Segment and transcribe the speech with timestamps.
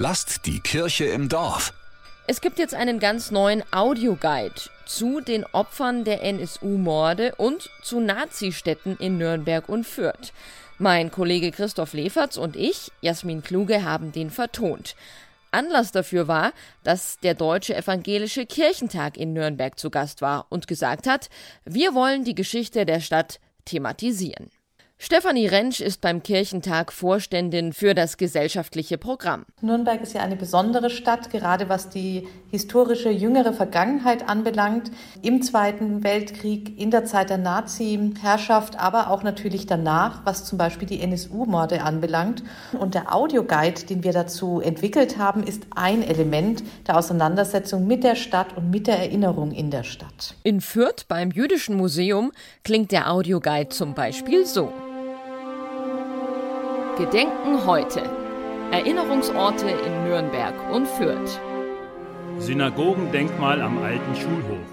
[0.00, 1.74] Lasst die Kirche im Dorf.
[2.28, 4.54] Es gibt jetzt einen ganz neuen Audioguide
[4.86, 10.32] zu den Opfern der NSU-Morde und zu Nazistädten in Nürnberg und Fürth.
[10.78, 14.94] Mein Kollege Christoph Leferz und ich, Jasmin Kluge, haben den vertont.
[15.50, 16.52] Anlass dafür war,
[16.84, 21.28] dass der Deutsche Evangelische Kirchentag in Nürnberg zu Gast war und gesagt hat,
[21.64, 24.48] wir wollen die Geschichte der Stadt thematisieren.
[25.00, 29.46] Stefanie Rentsch ist beim Kirchentag Vorständin für das gesellschaftliche Programm.
[29.60, 34.90] Nürnberg ist ja eine besondere Stadt, gerade was die historische jüngere Vergangenheit anbelangt.
[35.22, 40.88] Im Zweiten Weltkrieg, in der Zeit der Nazi-Herrschaft, aber auch natürlich danach, was zum Beispiel
[40.88, 42.42] die NSU-Morde anbelangt.
[42.76, 48.16] Und der Audioguide, den wir dazu entwickelt haben, ist ein Element der Auseinandersetzung mit der
[48.16, 50.34] Stadt und mit der Erinnerung in der Stadt.
[50.42, 52.32] In Fürth beim Jüdischen Museum
[52.64, 54.72] klingt der Audioguide zum Beispiel so.
[56.98, 58.02] Gedenken heute.
[58.72, 61.40] Erinnerungsorte in Nürnberg und Fürth.
[62.38, 64.66] Synagogendenkmal am alten Schulhof.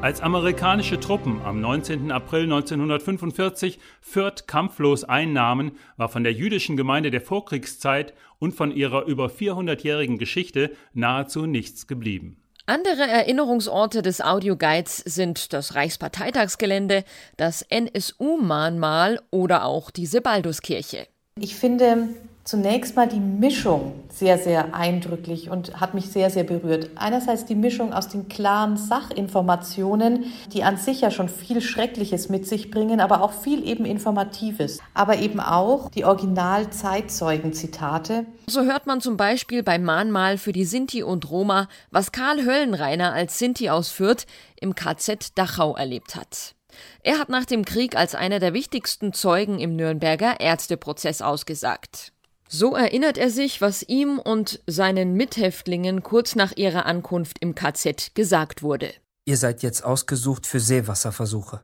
[0.00, 2.10] Als amerikanische Truppen am 19.
[2.10, 9.04] April 1945 Fürth kampflos einnahmen, war von der jüdischen Gemeinde der Vorkriegszeit und von ihrer
[9.04, 12.38] über 400-jährigen Geschichte nahezu nichts geblieben.
[12.68, 17.02] Andere Erinnerungsorte des Audioguides sind das Reichsparteitagsgelände,
[17.38, 21.06] das NSU-Mahnmal oder auch die Sebalduskirche.
[21.40, 22.10] Ich finde,
[22.48, 26.88] zunächst mal die Mischung sehr, sehr eindrücklich und hat mich sehr, sehr berührt.
[26.94, 32.46] Einerseits die Mischung aus den klaren Sachinformationen, die an sich ja schon viel Schreckliches mit
[32.46, 34.78] sich bringen, aber auch viel eben Informatives.
[34.94, 38.24] Aber eben auch die Original-Zeitzeugen-Zitate.
[38.46, 43.12] So hört man zum Beispiel beim Mahnmal für die Sinti und Roma, was Karl Höllenreiner
[43.12, 44.24] als Sinti aus Fürth
[44.58, 46.54] im KZ Dachau erlebt hat.
[47.02, 52.14] Er hat nach dem Krieg als einer der wichtigsten Zeugen im Nürnberger Ärzteprozess ausgesagt.
[52.48, 58.14] So erinnert er sich, was ihm und seinen Mithäftlingen kurz nach ihrer Ankunft im KZ
[58.14, 58.94] gesagt wurde.
[59.26, 61.62] Ihr seid jetzt ausgesucht für Seewasserversuche.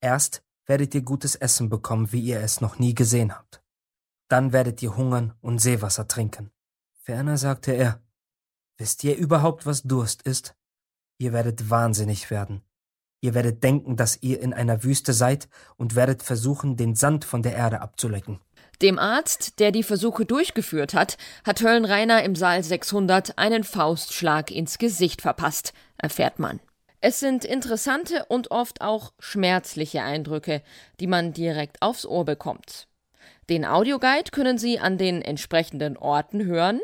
[0.00, 3.62] Erst werdet ihr gutes Essen bekommen, wie ihr es noch nie gesehen habt.
[4.28, 6.50] Dann werdet ihr hungern und Seewasser trinken.
[7.02, 8.00] Ferner sagte er,
[8.78, 10.56] wisst ihr überhaupt, was Durst ist?
[11.18, 12.62] Ihr werdet wahnsinnig werden.
[13.20, 17.42] Ihr werdet denken, dass ihr in einer Wüste seid und werdet versuchen, den Sand von
[17.42, 18.40] der Erde abzulecken.
[18.82, 24.78] Dem Arzt, der die Versuche durchgeführt hat, hat Höllenreiner im Saal 600 einen Faustschlag ins
[24.78, 26.60] Gesicht verpasst, erfährt man.
[27.00, 30.62] Es sind interessante und oft auch schmerzliche Eindrücke,
[31.00, 32.88] die man direkt aufs Ohr bekommt.
[33.48, 36.80] Den Audioguide können Sie an den entsprechenden Orten hören,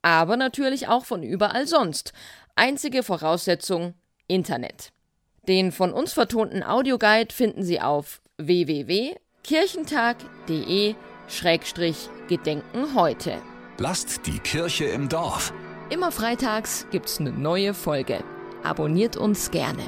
[0.00, 2.14] aber natürlich auch von überall sonst.
[2.56, 3.92] Einzige Voraussetzung
[4.28, 4.92] Internet.
[5.48, 10.94] Den von uns vertonten Audioguide finden Sie auf www.kirchentag.de
[11.28, 13.38] Schrägstrich Gedenken heute.
[13.78, 15.52] Lasst die Kirche im Dorf.
[15.90, 18.22] Immer freitags gibt's eine neue Folge.
[18.62, 19.82] Abonniert uns gerne.